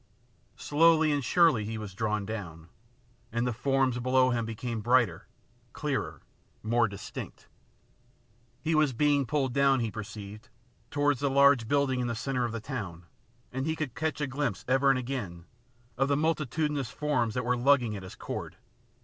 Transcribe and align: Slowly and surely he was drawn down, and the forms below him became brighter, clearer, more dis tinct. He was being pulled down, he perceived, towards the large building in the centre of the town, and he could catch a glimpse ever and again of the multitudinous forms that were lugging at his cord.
Slowly 0.57 1.11
and 1.11 1.23
surely 1.23 1.63
he 1.63 1.77
was 1.77 1.93
drawn 1.93 2.25
down, 2.25 2.69
and 3.31 3.45
the 3.45 3.53
forms 3.53 3.99
below 3.99 4.31
him 4.31 4.45
became 4.47 4.81
brighter, 4.81 5.27
clearer, 5.73 6.23
more 6.63 6.87
dis 6.87 7.11
tinct. 7.11 7.45
He 8.63 8.73
was 8.73 8.93
being 8.93 9.27
pulled 9.27 9.53
down, 9.53 9.79
he 9.79 9.91
perceived, 9.91 10.49
towards 10.89 11.19
the 11.19 11.29
large 11.29 11.67
building 11.67 11.99
in 11.99 12.07
the 12.07 12.15
centre 12.15 12.45
of 12.45 12.51
the 12.51 12.59
town, 12.59 13.05
and 13.51 13.67
he 13.67 13.75
could 13.75 13.93
catch 13.93 14.19
a 14.19 14.25
glimpse 14.25 14.65
ever 14.67 14.89
and 14.89 14.97
again 14.97 15.45
of 15.99 16.07
the 16.07 16.17
multitudinous 16.17 16.89
forms 16.89 17.35
that 17.35 17.45
were 17.45 17.55
lugging 17.55 17.95
at 17.95 18.01
his 18.01 18.15
cord. 18.15 18.55